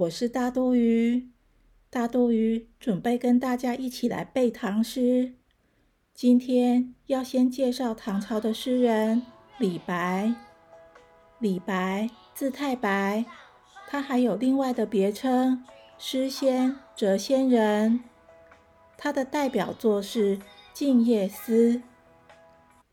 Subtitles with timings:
[0.00, 1.30] 我是大都鱼。
[1.90, 5.34] 大都鱼准备跟大家一起来背唐诗。
[6.14, 9.22] 今天要先介绍唐朝的诗人
[9.58, 10.32] 李白。
[11.40, 13.24] 李白字太白，
[13.88, 15.64] 他还有另外的别称
[15.98, 18.04] “诗仙”“谪仙人”。
[18.96, 20.38] 他的代表作是
[20.72, 21.74] 《静夜思》。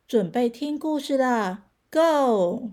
[0.08, 2.72] 准备听故事了，Go！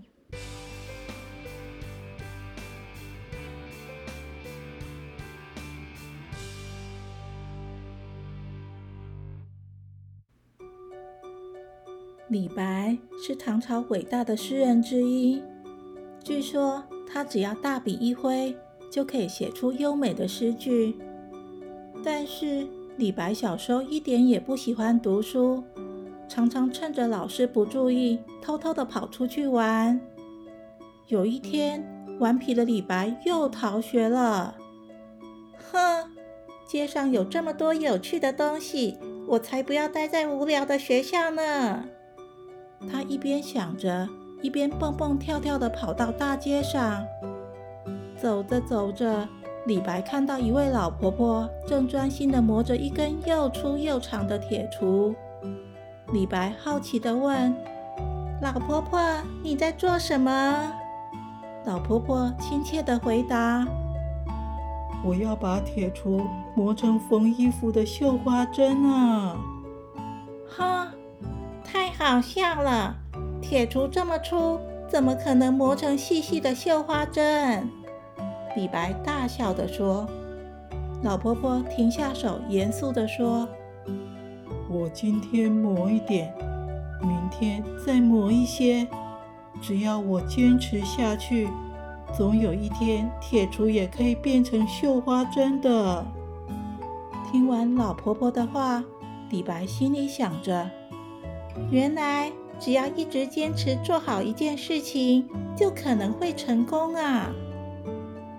[12.33, 15.39] 李白是唐朝伟大的诗人之一。
[16.23, 18.57] 据说他只要大笔一挥，
[18.89, 20.97] 就可以写出优美的诗句。
[22.03, 25.63] 但是李白小时候一点也不喜欢读书，
[26.27, 30.01] 常常趁着老师不注意，偷偷的跑出去玩。
[31.09, 31.85] 有一天，
[32.19, 34.55] 顽皮的李白又逃学了。
[35.71, 36.09] 哼，
[36.65, 41.85] 街上有这么多有趣的东西，我才不要待在无聊的学校呢！
[42.91, 44.07] 他一边想着，
[44.41, 47.03] 一边蹦蹦跳跳地跑到大街上。
[48.17, 49.27] 走着走着，
[49.65, 55.13] 李白看到一位老婆婆正专心地磨着一根又粗又长的铁锄。
[56.11, 57.55] 李白好奇地问
[58.41, 58.99] ：“老婆婆，
[59.41, 60.73] 你在做什么？”
[61.65, 63.65] 老婆婆亲切地回答
[65.03, 66.25] ：“我要把铁锄
[66.55, 69.37] 磨成缝衣服的绣花针啊！”
[70.47, 70.87] 哈。
[71.97, 72.95] 好笑了，
[73.41, 77.69] 铁锄这么粗，怎么可能磨成细细的绣花针？
[78.55, 80.07] 李白大笑地说。
[81.01, 83.47] 老婆婆停下手，严肃地说
[84.69, 86.33] ：“我今天磨一点，
[87.01, 88.87] 明天再磨一些，
[89.61, 91.49] 只要我坚持下去，
[92.15, 96.05] 总有一天铁锄也可以变成绣花针的。”
[97.31, 98.83] 听完老婆婆的话，
[99.29, 100.69] 李白心里想着。
[101.71, 107.31] 原来只要一直坚持做好一件事情，就可能会成功啊！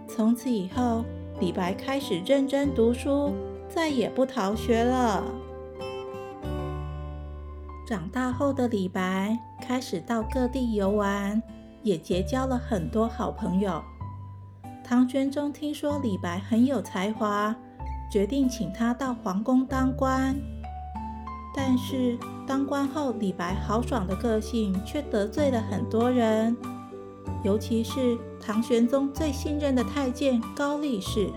[0.09, 1.05] 从此以后，
[1.41, 3.33] 李白开始认真读书，
[3.69, 5.25] 再也不逃学了。
[7.87, 11.43] 长大后的李白开始到各地游玩，
[11.83, 13.83] 也结交了很多好朋友。
[14.83, 17.55] 唐玄宗听说李白很有才华，
[18.11, 20.35] 决定请他到皇宫当官。
[21.55, 26.57] 但是当官后，李白豪爽的个性却得罪了很多人，
[27.43, 31.31] 尤其是唐玄宗最信任的太监高力士。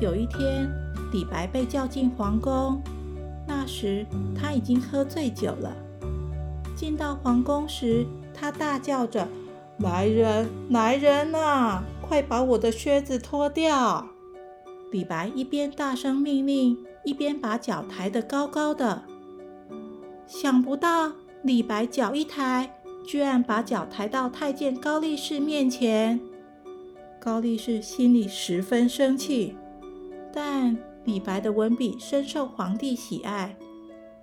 [0.00, 0.70] 有一天，
[1.12, 2.80] 李白被叫进皇宫，
[3.46, 5.76] 那时他已经喝醉酒了。
[6.76, 9.28] 进到皇宫时，他大叫着
[9.78, 11.82] ：“来人，来人啊！
[12.00, 14.06] 快把我的靴子脱掉！”
[14.92, 16.78] 李白一边大声命令。
[17.04, 19.02] 一边把脚抬得高高的，
[20.32, 21.12] 想不到
[21.42, 22.74] 李白脚一抬，
[23.06, 26.18] 居然把脚抬到太监高力士面前。
[27.20, 29.54] 高力士心里十分生气，
[30.32, 33.54] 但李白的文笔深受皇帝喜爱，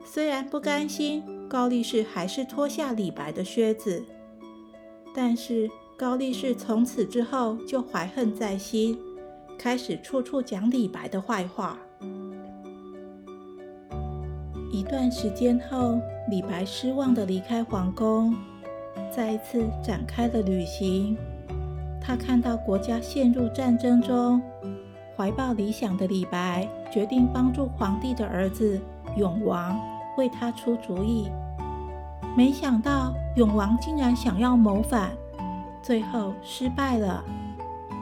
[0.03, 4.03] 虽然不甘心，高力士还是脱下李白的靴子。
[5.13, 8.99] 但是高力士从此之后就怀恨在心，
[9.59, 11.77] 开始处处讲李白的坏话。
[14.71, 15.99] 一段时间后，
[16.29, 18.35] 李白失望地离开皇宫，
[19.11, 21.17] 再一次展开了旅行。
[21.99, 24.39] 他看到国家陷入战争中，
[25.17, 28.79] 怀抱理想的李白决定帮助皇帝的儿子
[29.17, 29.79] 永王
[30.17, 31.27] 为他出主意。
[32.37, 35.09] 没想到永王竟然想要谋反，
[35.81, 37.23] 最后失败了。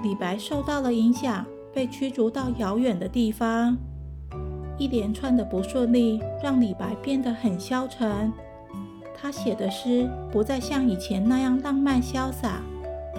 [0.03, 3.77] 李白受到了影响，被驱逐到遥远的地方。
[4.77, 8.31] 一连串的不顺利让李白变得很消沉，
[9.15, 12.61] 他写的诗不再像以前那样浪漫潇洒，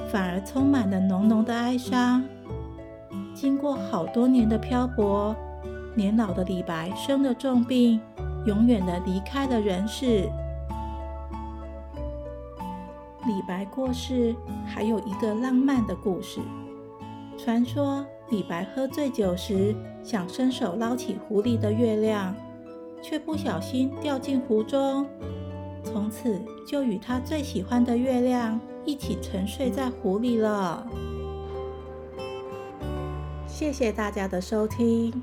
[0.09, 2.23] 反而充满了浓浓的哀伤。
[3.35, 5.35] 经过好多年的漂泊，
[5.97, 8.01] 年老的李白生了重病，
[8.47, 10.29] 永远的离开了人世。
[13.27, 14.35] 李白过世
[14.65, 16.41] 还有一个浪漫的故事，
[17.37, 18.07] 传说。
[18.31, 22.35] 李白喝醉酒时，想伸手捞起湖里的月亮，
[23.03, 25.07] 却不小心掉进湖中，
[25.85, 30.87] 从此就与他最喜欢的月亮一起沉睡在湖里了。
[33.47, 35.23] 谢谢大家的收听，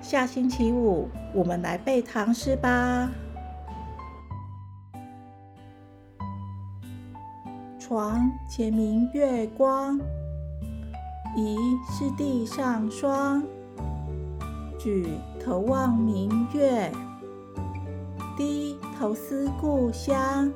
[0.00, 3.10] 下星期五我们来背唐诗吧。
[7.78, 10.00] 床前明月光。
[11.36, 11.56] 疑
[11.88, 13.40] 是地上霜。
[14.82, 15.06] 举
[15.38, 16.90] 头望明月，
[18.34, 20.50] 低头思故乡。